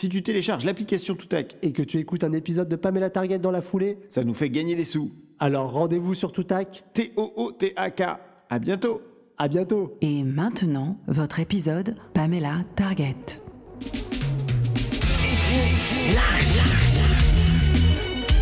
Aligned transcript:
Si 0.00 0.08
tu 0.08 0.22
télécharges 0.22 0.64
l'application 0.64 1.14
Toutac 1.14 1.58
et 1.60 1.72
que 1.72 1.82
tu 1.82 1.98
écoutes 1.98 2.24
un 2.24 2.32
épisode 2.32 2.70
de 2.70 2.76
Pamela 2.76 3.10
Target 3.10 3.38
dans 3.38 3.50
la 3.50 3.60
foulée, 3.60 3.98
ça 4.08 4.24
nous 4.24 4.32
fait 4.32 4.48
gagner 4.48 4.74
des 4.74 4.86
sous. 4.86 5.10
Alors 5.38 5.72
rendez-vous 5.72 6.14
sur 6.14 6.32
Toutac. 6.32 6.84
T-O-O-T-A-K. 6.94 8.02
À 8.48 8.58
bientôt. 8.58 9.02
À 9.36 9.46
bientôt. 9.46 9.98
Et 10.00 10.22
maintenant, 10.22 10.96
votre 11.06 11.38
épisode 11.38 11.96
Pamela 12.14 12.64
Target. 12.76 13.14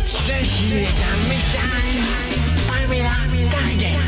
Ceci 0.07 0.71
est 0.71 0.85
un 0.87 1.19
message 1.27 2.07
Pamela 2.69 3.11
Target. 3.51 3.99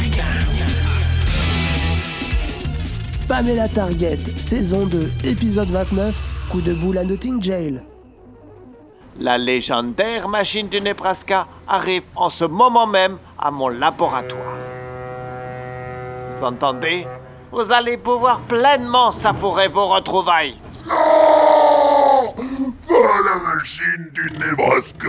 Pamela 3.27 3.67
Target, 3.67 4.19
saison 4.37 4.85
2, 4.85 5.11
épisode 5.25 5.67
29, 5.67 6.40
coup 6.51 6.61
de 6.61 6.73
boule 6.73 6.97
à 6.97 7.05
Notting 7.05 7.41
Jail. 7.41 7.81
La 9.17 9.37
légendaire 9.37 10.27
machine 10.27 10.67
du 10.67 10.81
Nebraska 10.81 11.47
arrive 11.65 12.03
en 12.15 12.29
ce 12.29 12.43
moment 12.43 12.85
même 12.87 13.17
à 13.39 13.51
mon 13.51 13.69
laboratoire. 13.69 14.57
Vous 16.29 16.43
entendez? 16.43 17.07
Vous 17.53 17.71
allez 17.71 17.97
pouvoir 17.97 18.41
pleinement 18.41 19.11
savourer 19.11 19.69
vos 19.69 19.87
retrouvailles. 19.87 20.57
Non 20.87 22.33
Pas 22.87 23.21
la 23.23 23.55
machine 23.55 24.09
du 24.13 24.31
Nebraska 24.37 25.07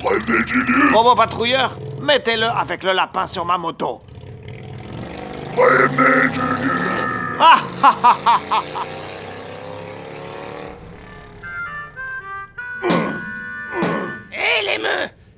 Prenez 0.00 0.44
du 0.44 0.64
luxe 0.64 0.94
Robot 0.94 1.14
patrouilleur, 1.14 1.78
mettez-le 2.02 2.46
avec 2.46 2.82
le 2.82 2.92
lapin 2.92 3.28
sur 3.28 3.44
ma 3.44 3.56
moto. 3.56 4.00
Prenez 5.54 6.28
du 6.32 6.40
luxe 6.40 7.38
Ah 7.38 7.58
ah 7.82 7.94
ah 8.04 8.16
ah 8.26 8.68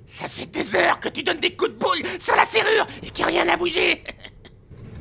Ça 0.06 0.28
fait 0.28 0.46
des 0.46 0.74
heures 0.74 0.98
que 0.98 1.08
tu 1.08 1.22
donnes 1.22 1.38
des 1.38 1.54
coups 1.54 1.70
de 1.70 1.76
boule 1.76 2.02
sur 2.18 2.34
la 2.34 2.44
serrure 2.44 2.86
et 3.02 3.10
que 3.10 3.22
rien 3.22 3.44
n'a 3.44 3.56
bougé 3.56 4.02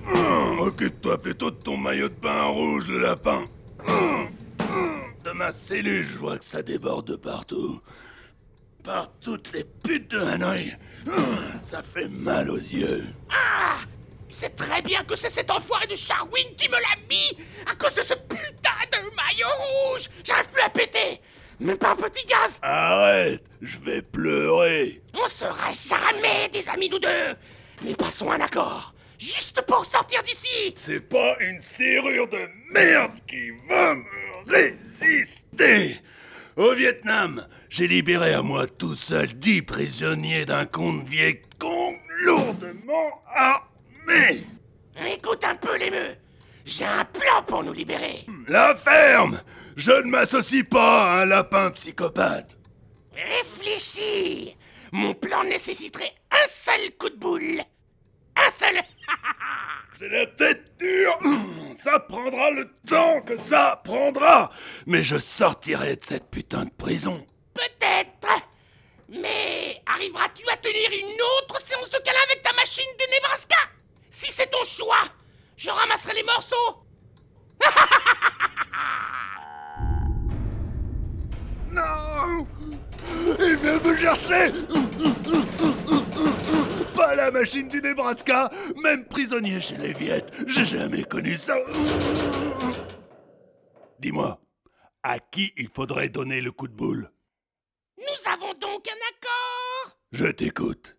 Hum, 0.08 0.60
Occupe-toi 0.60 1.18
plutôt 1.20 1.50
de 1.52 1.56
ton 1.56 1.78
maillot 1.78 2.10
de 2.10 2.14
bain 2.16 2.44
rouge, 2.46 2.88
le 2.88 3.00
lapin. 3.00 3.48
Hum, 3.88 4.30
hum, 4.62 5.02
De 5.24 5.32
ma 5.32 5.52
cellule, 5.52 6.06
je 6.08 6.18
vois 6.18 6.38
que 6.38 6.46
ça 6.46 6.62
déborde 6.62 7.08
de 7.08 7.16
partout. 7.16 7.82
Par 8.84 9.10
toutes 9.20 9.52
les 9.54 9.64
putes 9.64 10.12
de 10.12 10.20
Hanoï. 10.20 10.76
Ça 11.60 11.82
fait 11.84 12.08
mal 12.08 12.50
aux 12.50 12.56
yeux. 12.58 13.06
Ah 13.32 13.78
C'est 14.30 14.56
très 14.56 14.82
bien 14.82 15.04
que 15.04 15.16
c'est 15.16 15.30
cet 15.30 15.50
enfoiré 15.52 15.88
de 15.88 15.96
Charwin 15.96 16.56
qui 16.56 16.70
me 16.70 16.74
l'a 16.76 16.96
mis 17.10 17.38
À 17.70 17.76
cause 17.76 17.94
de 17.96 18.04
ce 18.04 18.14
putain 18.14 18.78
de 18.92 19.16
maillot 19.16 19.48
rouge 19.48 20.08
J'arrive 20.24 20.50
plus 20.50 20.62
à 20.62 20.70
péter 20.70 21.20
Même 21.60 21.78
pas 21.78 21.92
un 21.92 21.96
petit 21.96 22.26
gaz 22.26 22.60
Arrête, 22.62 23.44
je 23.62 23.78
vais 23.80 24.02
pleurer. 24.02 25.02
On 25.14 25.28
sera 25.28 25.72
jamais 25.72 26.48
des 26.54 26.68
amis 26.70 26.90
nous 26.90 27.00
deux 27.00 27.36
Mais 27.84 27.96
passons 27.96 28.32
un 28.32 28.40
accord 28.40 28.94
Juste 29.18 29.62
pour 29.68 29.84
sortir 29.86 30.24
d'ici 30.24 30.74
C'est 30.78 31.02
pas 31.02 31.36
une 31.42 31.62
serrure 31.62 32.30
de 32.30 32.48
merde 32.72 33.18
qui 33.28 33.52
va 33.68 33.96
me 33.96 34.04
résister. 34.48 36.00
Au 36.56 36.74
Vietnam, 36.74 37.46
j'ai 37.70 37.88
libéré 37.88 38.34
à 38.34 38.42
moi 38.42 38.66
tout 38.66 38.96
seul 38.96 39.28
dix 39.34 39.62
prisonniers 39.62 40.46
d'un 40.46 40.66
compte 40.66 41.08
Viet 41.08 41.42
Cong 41.58 41.98
lourdement 42.22 43.22
armé. 43.34 44.44
Écoute 45.06 45.44
un 45.44 45.56
peu 45.56 45.78
les 45.78 45.92
meufs 45.92 46.18
J'ai 46.70 46.86
un 46.86 47.04
plan 47.04 47.42
pour 47.48 47.64
nous 47.64 47.74
libérer 47.74 48.26
La 48.48 48.76
ferme 48.76 49.42
Je 49.76 49.92
ne 49.92 50.12
m'associe 50.12 50.64
pas 50.64 51.04
à 51.14 51.22
un 51.22 51.26
lapin 51.26 51.72
psychopathe. 51.72 52.58
Réfléchis 53.16 54.56
Mon 54.92 55.16
plan 55.16 55.44
nécessiterait 55.46 56.14
un 56.32 56.48
seul 56.48 56.92
coup 57.00 57.10
de 57.10 57.16
boule 57.16 57.60
Un 58.36 58.52
seul 58.60 58.76
J'ai 60.00 60.10
la 60.10 60.28
tête 60.28 60.78
dure. 60.80 61.20
Ça 61.76 62.00
prendra 62.00 62.52
le 62.52 62.72
temps 62.88 63.22
que 63.22 63.38
ça 63.38 63.82
prendra. 63.84 64.50
Mais 64.86 65.02
je 65.04 65.18
sortirai 65.18 65.96
de 65.96 66.04
cette 66.06 66.30
putain 66.30 66.66
de 66.66 66.70
prison. 66.72 67.26
Peut-être 67.54 68.44
Mais 69.10 69.82
arriveras-tu 69.86 70.48
à 70.50 70.58
tenir 70.58 70.90
une 70.92 71.22
autre 71.42 71.60
séance 71.60 71.90
de 71.90 71.98
câlin 71.98 72.20
avec 72.30 72.44
ta 72.44 72.54
machine 72.54 72.84
de 73.00 73.14
Nebraska? 73.14 73.58
Si 74.10 74.32
c'est 74.32 74.50
ton 74.52 74.64
choix, 74.64 75.04
je 75.60 75.70
ramasserai 75.70 76.14
les 76.14 76.24
morceaux. 76.24 76.86
Non. 81.72 82.48
Il 83.40 83.56
vient 83.58 83.80
me 83.80 83.96
chercher. 83.96 84.52
Pas 86.96 87.14
la 87.14 87.30
machine 87.30 87.68
du 87.68 87.80
Nebraska 87.80 88.50
Même 88.84 89.06
prisonnier 89.06 89.62
chez 89.62 89.78
les 89.78 89.94
Viettes, 89.94 90.34
j'ai 90.48 90.66
jamais 90.66 91.04
connu 91.04 91.38
ça. 91.38 91.56
Dis-moi, 94.00 94.42
à 95.04 95.20
qui 95.20 95.54
il 95.58 95.68
faudrait 95.70 96.10
donner 96.10 96.42
le 96.42 96.52
coup 96.52 96.68
de 96.68 96.74
boule? 96.74 97.12
Nous 98.00 98.32
avons 98.32 98.56
donc 98.56 98.88
un 98.88 99.02
accord. 99.12 99.98
Je 100.12 100.26
t'écoute. 100.26 100.98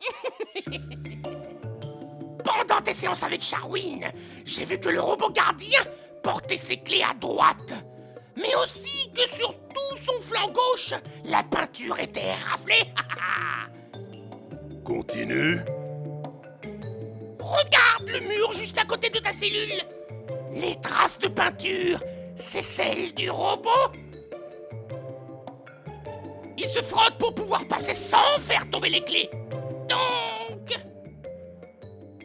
Pendant 2.56 2.80
tes 2.80 2.94
séances 2.94 3.22
avec 3.22 3.42
Charwin, 3.42 4.12
j'ai 4.44 4.64
vu 4.64 4.78
que 4.78 4.88
le 4.88 5.00
robot 5.00 5.30
gardien 5.30 5.80
portait 6.22 6.56
ses 6.56 6.78
clés 6.78 7.02
à 7.02 7.14
droite. 7.14 7.74
Mais 8.36 8.54
aussi 8.62 9.10
que 9.12 9.28
sur 9.28 9.52
tout 9.54 9.96
son 9.98 10.20
flanc 10.22 10.48
gauche, 10.48 10.94
la 11.24 11.42
peinture 11.42 11.98
était 11.98 12.32
raflée. 12.32 12.92
Continue. 14.84 15.60
Regarde 17.40 18.08
le 18.08 18.20
mur 18.20 18.52
juste 18.52 18.78
à 18.78 18.84
côté 18.84 19.10
de 19.10 19.18
ta 19.18 19.32
cellule. 19.32 19.82
Les 20.52 20.80
traces 20.80 21.18
de 21.18 21.28
peinture, 21.28 22.00
c'est 22.36 22.62
celles 22.62 23.12
du 23.14 23.30
robot. 23.30 23.92
Il 26.56 26.66
se 26.66 26.82
frotte 26.82 27.18
pour 27.18 27.34
pouvoir 27.34 27.66
passer 27.66 27.94
sans 27.94 28.38
faire 28.40 28.68
tomber 28.70 28.88
les 28.88 29.02
clés. 29.02 29.30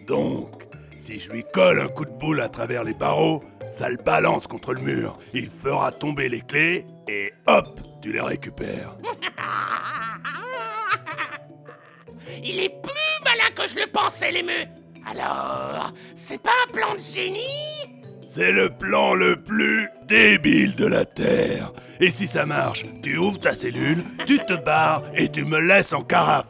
Donc, 0.09 0.67
si 0.97 1.19
je 1.19 1.31
lui 1.31 1.43
colle 1.53 1.79
un 1.79 1.87
coup 1.87 2.03
de 2.03 2.09
boule 2.09 2.41
à 2.41 2.49
travers 2.49 2.83
les 2.83 2.95
barreaux, 2.95 3.43
ça 3.71 3.89
le 3.89 3.97
balance 3.97 4.47
contre 4.47 4.73
le 4.73 4.81
mur. 4.81 5.19
Il 5.35 5.51
fera 5.51 5.91
tomber 5.91 6.29
les 6.29 6.41
clés 6.41 6.87
et 7.07 7.31
hop, 7.45 7.79
tu 8.01 8.11
les 8.11 8.19
récupères. 8.19 8.97
il 12.43 12.59
est 12.59 12.81
plus 12.81 13.23
malin 13.23 13.51
que 13.55 13.69
je 13.69 13.75
le 13.75 13.85
pensais, 13.85 14.31
l'émeu. 14.31 14.65
Alors, 15.07 15.93
c'est 16.15 16.41
pas 16.41 16.49
un 16.67 16.71
plan 16.71 16.95
de 16.95 16.99
génie? 16.99 18.01
C'est 18.27 18.51
le 18.51 18.71
plan 18.71 19.13
le 19.13 19.35
plus 19.35 19.89
débile 20.07 20.75
de 20.75 20.87
la 20.87 21.05
Terre. 21.05 21.71
Et 21.99 22.09
si 22.09 22.27
ça 22.27 22.47
marche, 22.47 22.83
tu 23.03 23.15
ouvres 23.17 23.39
ta 23.39 23.53
cellule, 23.53 24.03
tu 24.25 24.39
te 24.39 24.53
barres 24.53 25.03
et 25.13 25.29
tu 25.29 25.45
me 25.45 25.59
laisses 25.59 25.93
en 25.93 26.01
carafe. 26.01 26.47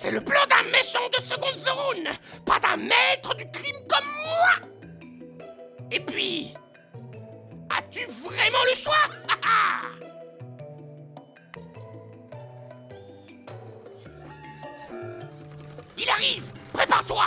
C'est 0.00 0.12
le 0.12 0.20
plan 0.20 0.38
d'un 0.48 0.62
méchant 0.70 1.08
de 1.12 1.20
seconde 1.20 1.56
zone, 1.56 2.08
pas 2.46 2.60
d'un 2.60 2.76
maître 2.76 3.34
du 3.34 3.44
crime 3.50 3.80
comme 3.88 4.04
moi. 4.04 4.60
Et 5.90 5.98
puis, 5.98 6.54
as-tu 7.68 8.06
vraiment 8.22 8.62
le 8.70 8.76
choix? 8.76 8.94
Il 15.98 16.08
arrive, 16.08 16.44
prépare-toi. 16.72 17.26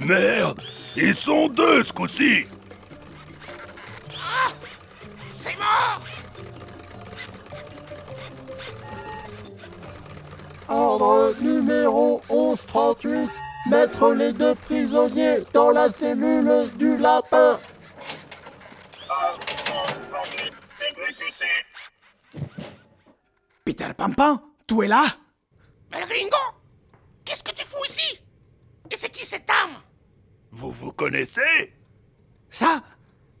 Merde, 0.00 0.62
ils 0.96 1.14
sont 1.14 1.48
deux 1.48 1.82
ce 1.82 1.92
coup-ci. 1.92 2.46
Numéro 11.40 12.20
1138. 12.30 13.30
Mettre 13.68 14.14
les 14.14 14.32
deux 14.32 14.54
prisonniers 14.54 15.38
dans 15.52 15.70
la 15.70 15.88
cellule 15.90 16.70
du 16.76 16.96
lapin. 16.96 17.58
Peter 23.64 23.88
Pampin, 23.96 24.42
tu 24.66 24.84
es 24.84 24.88
là. 24.88 25.04
Mais 25.90 26.00
le 26.00 26.06
gringo, 26.06 26.36
qu'est-ce 27.24 27.42
que 27.42 27.52
tu 27.54 27.64
fous 27.64 27.84
ici? 27.88 28.20
Et 28.90 28.96
c'est 28.96 29.10
qui 29.10 29.24
cette 29.24 29.46
dame 29.46 29.76
Vous 30.50 30.70
vous 30.70 30.92
connaissez? 30.92 31.74
Ça 32.48 32.82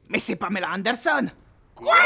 Mais 0.08 0.18
c'est 0.18 0.36
Pamela 0.36 0.70
Anderson. 0.72 1.28
Quoi? 1.74 1.96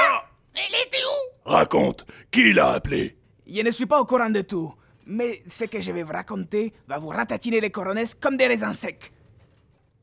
Elle 0.54 0.86
était 0.86 1.02
où? 1.04 1.50
Raconte, 1.50 2.06
qui 2.30 2.52
l'a 2.52 2.70
appelé? 2.72 3.18
Je 3.46 3.60
ne 3.60 3.70
suis 3.70 3.86
pas 3.86 4.00
au 4.00 4.04
courant 4.04 4.30
de 4.30 4.40
tout, 4.42 4.72
mais 5.06 5.42
ce 5.46 5.64
que 5.64 5.80
je 5.80 5.92
vais 5.92 6.02
vous 6.02 6.12
raconter 6.12 6.72
va 6.88 6.98
vous 6.98 7.08
ratatiner 7.08 7.60
les 7.60 7.70
coronets 7.70 8.14
comme 8.20 8.36
des 8.36 8.46
raisins 8.46 8.72
secs. 8.72 9.12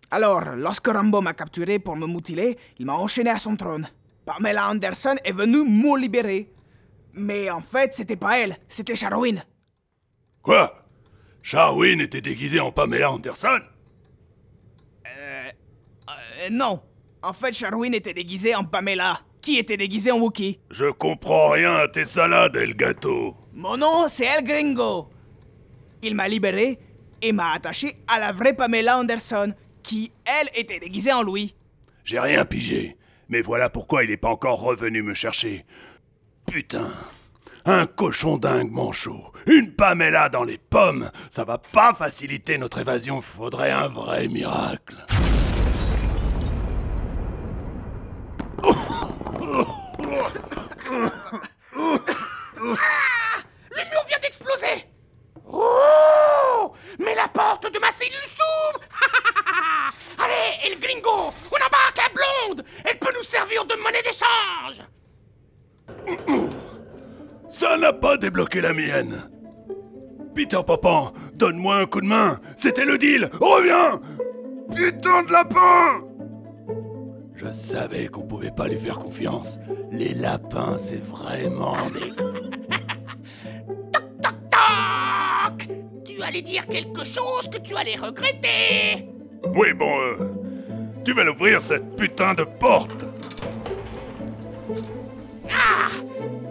Alors, 0.09 0.41
lorsque 0.57 0.87
Rambo 0.87 1.21
m'a 1.21 1.33
capturé 1.33 1.79
pour 1.79 1.95
me 1.95 2.05
mutiler, 2.05 2.57
il 2.79 2.85
m'a 2.85 2.95
enchaîné 2.95 3.29
à 3.29 3.37
son 3.37 3.55
trône. 3.55 3.87
Pamela 4.25 4.69
Anderson 4.69 5.15
est 5.23 5.31
venue 5.31 5.63
me 5.63 5.97
libérer. 5.97 6.51
Mais 7.13 7.49
en 7.49 7.61
fait, 7.61 7.93
c'était 7.93 8.15
pas 8.15 8.39
elle, 8.39 8.57
c'était 8.67 8.95
Sharwin. 8.95 9.43
Quoi? 10.41 10.85
Sharwin 11.41 11.99
était 11.99 12.21
déguisé 12.21 12.59
en 12.59 12.71
Pamela 12.71 13.11
Anderson? 13.11 13.59
Euh, 15.07 16.49
non. 16.51 16.81
En 17.23 17.33
fait, 17.33 17.53
Sharwin 17.53 17.93
était 17.93 18.13
déguisé 18.13 18.55
en 18.55 18.63
Pamela, 18.63 19.19
qui 19.41 19.57
était 19.57 19.77
déguisé 19.77 20.11
en 20.11 20.19
Wookie. 20.19 20.59
Je 20.71 20.89
comprends 20.91 21.49
rien 21.51 21.73
à 21.75 21.87
tes 21.87 22.05
salades, 22.05 22.55
El 22.55 22.75
Gato. 22.75 23.35
Mon 23.53 23.77
nom, 23.77 24.07
c'est 24.07 24.25
El 24.25 24.43
Gringo. 24.43 25.09
Il 26.01 26.15
m'a 26.15 26.27
libéré 26.27 26.79
et 27.21 27.33
m'a 27.33 27.51
attaché 27.51 27.97
à 28.07 28.19
la 28.19 28.31
vraie 28.31 28.55
Pamela 28.55 28.97
Anderson, 28.97 29.53
qui, 29.83 30.11
elle, 30.25 30.49
était 30.55 30.79
déguisée 30.79 31.11
en 31.11 31.21
Louis. 31.21 31.53
J'ai 32.05 32.19
rien 32.19 32.45
pigé. 32.45 32.97
Mais 33.29 33.41
voilà 33.41 33.69
pourquoi 33.69 34.03
il 34.03 34.09
n'est 34.09 34.17
pas 34.17 34.29
encore 34.29 34.61
revenu 34.61 35.03
me 35.03 35.13
chercher. 35.13 35.65
Putain. 36.49 36.91
Un 37.65 37.85
cochon 37.85 38.37
dingue 38.37 38.71
manchot. 38.71 39.21
Une 39.47 39.73
Pamela 39.73 40.29
dans 40.29 40.43
les 40.43 40.57
pommes. 40.57 41.11
Ça 41.29 41.43
va 41.43 41.57
pas 41.57 41.93
faciliter 41.93 42.57
notre 42.57 42.79
évasion. 42.79 43.21
Faudrait 43.21 43.71
un 43.71 43.89
vrai 43.89 44.27
miracle. 44.27 44.95
Oh 55.53 56.73
Mais 56.99 57.15
la 57.15 57.27
porte 57.27 57.71
de 57.71 57.79
ma 57.79 57.91
cellule 57.91 58.13
s'ouvre 58.13 58.81
Allez, 60.19 60.71
El 60.71 60.79
Gringo 60.79 61.33
On 61.51 61.55
embarque 61.55 61.97
la 61.97 62.09
blonde 62.13 62.65
Elle 62.85 62.99
peut 62.99 63.11
nous 63.17 63.23
servir 63.23 63.65
de 63.65 63.75
monnaie 63.75 64.01
d'échange 64.03 64.81
Ça 67.49 67.77
n'a 67.77 67.91
pas 67.91 68.15
débloqué 68.15 68.61
la 68.61 68.71
mienne. 68.71 69.29
Peter 70.33 70.61
Papan, 70.65 71.11
donne-moi 71.33 71.75
un 71.75 71.85
coup 71.85 71.99
de 71.99 72.05
main. 72.05 72.39
C'était 72.55 72.85
le 72.85 72.97
deal. 72.97 73.29
Reviens 73.41 73.99
Putain 74.73 75.23
de 75.23 75.31
lapin 75.33 76.01
Je 77.35 77.51
savais 77.51 78.07
qu'on 78.07 78.21
pouvait 78.21 78.51
pas 78.51 78.69
lui 78.69 78.79
faire 78.79 78.99
confiance. 78.99 79.59
Les 79.91 80.13
lapins, 80.13 80.77
c'est 80.77 81.03
vraiment 81.03 81.89
des... 81.89 82.13
Tu 86.05 86.21
allais 86.23 86.41
dire 86.41 86.65
quelque 86.67 87.03
chose 87.03 87.49
que 87.51 87.59
tu 87.59 87.75
allais 87.75 87.95
regretter 87.95 89.07
Oui, 89.55 89.73
bon, 89.73 89.91
euh, 89.99 90.15
tu 91.03 91.13
vas 91.13 91.23
l'ouvrir 91.23 91.61
cette 91.61 91.95
putain 91.95 92.33
de 92.33 92.43
porte. 92.43 93.05
Ah 95.49 95.89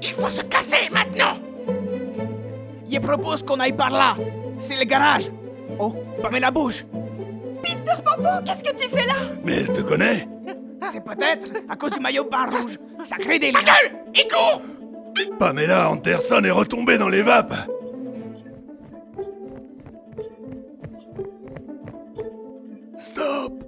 Il 0.03 0.13
faut 0.13 0.29
se 0.29 0.43
casser 0.43 0.89
maintenant 0.93 1.35
Je 2.91 2.99
propose 2.99 3.43
qu'on 3.43 3.61
aille 3.61 3.73
par 3.77 3.91
là. 3.91 4.17
C'est 4.59 4.77
le 4.77 4.85
garage. 4.85 5.31
Oh, 5.79 5.95
Pamela 6.23 6.51
bouge. 6.51 6.85
Peter 7.63 8.03
Papa, 8.05 8.43
qu'est-ce 8.45 8.65
que 8.65 8.77
tu 8.77 8.89
fais 8.89 9.07
là? 9.07 9.15
Mais 9.45 9.57
elle 9.61 9.73
te 9.73 9.81
connaît 9.83 10.27
C'est 10.91 11.05
peut-être 11.05 11.49
à 11.69 11.77
cause 11.77 11.93
du 11.93 12.01
maillot 12.01 12.25
bas 12.25 12.47
rouge. 12.47 12.79
Sacré 13.05 13.39
délire. 13.39 13.63
Ta 13.63 13.73
gueule 13.73 13.99
Et 14.15 14.27
cours 14.29 14.63
Pamela 15.39 15.91
Anderson 15.91 16.43
est 16.45 16.51
retombée 16.51 16.99
dans 16.99 17.09
les 17.09 17.23
vapes. 17.23 17.55
Stop. 23.21 23.65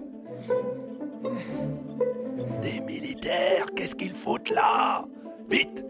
Des 2.62 2.80
militaires, 2.80 3.66
qu'est-ce 3.76 3.94
qu'ils 3.94 4.14
foutent 4.14 4.48
là? 4.48 5.04
Vite 5.50 5.84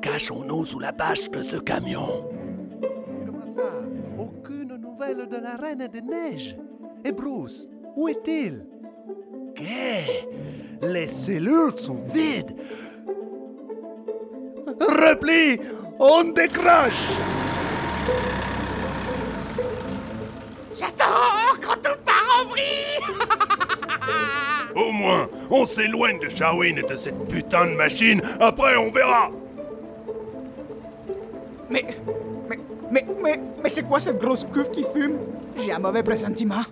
Cachons-nous 0.00 0.64
sous 0.64 0.78
la 0.78 0.92
bâche 0.92 1.28
de 1.30 1.38
ce 1.38 1.56
camion. 1.56 2.28
Comment 3.26 3.52
ça? 3.52 3.82
Aucune 4.16 4.76
nouvelle 4.76 5.28
de 5.28 5.36
la 5.38 5.56
Reine 5.56 5.88
des 5.92 6.00
Neiges. 6.00 6.56
Et 7.04 7.10
Bruce, 7.10 7.66
où 7.96 8.06
est-il? 8.08 8.64
Qu'est 9.56 10.28
Les 10.80 11.08
cellules 11.08 11.76
sont 11.76 11.98
vides. 12.14 12.54
Repli 14.80 15.58
On 15.98 16.30
décroche 16.30 17.08
on 25.50 25.66
s'éloigne 25.66 26.18
de 26.20 26.28
Sharwin 26.28 26.76
et 26.78 26.82
de 26.82 26.96
cette 26.96 27.28
putain 27.28 27.66
de 27.66 27.72
machine. 27.72 28.22
Après, 28.38 28.76
on 28.76 28.90
verra. 28.90 29.30
Mais, 31.68 31.84
mais, 32.48 32.58
mais, 32.90 33.06
mais, 33.22 33.40
mais 33.62 33.68
c'est 33.68 33.82
quoi 33.82 34.00
cette 34.00 34.18
grosse 34.18 34.44
cuve 34.52 34.70
qui 34.70 34.84
fume? 34.84 35.18
J'ai 35.56 35.72
un 35.72 35.78
mauvais 35.78 36.02
pressentiment. 36.02 36.62